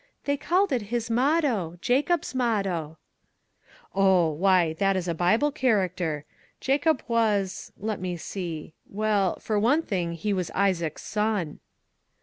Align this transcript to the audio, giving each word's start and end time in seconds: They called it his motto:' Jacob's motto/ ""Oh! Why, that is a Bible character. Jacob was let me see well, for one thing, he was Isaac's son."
They 0.25 0.35
called 0.35 0.71
it 0.71 0.81
his 0.89 1.11
motto:' 1.11 1.77
Jacob's 1.81 2.33
motto/ 2.33 2.97
""Oh! 3.93 4.31
Why, 4.31 4.73
that 4.79 4.95
is 4.97 5.07
a 5.07 5.13
Bible 5.13 5.51
character. 5.51 6.25
Jacob 6.59 7.03
was 7.07 7.71
let 7.77 8.01
me 8.01 8.17
see 8.17 8.73
well, 8.89 9.37
for 9.39 9.59
one 9.59 9.83
thing, 9.83 10.13
he 10.13 10.33
was 10.33 10.49
Isaac's 10.55 11.03
son." 11.03 11.59